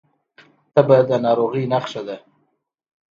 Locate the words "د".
1.09-1.11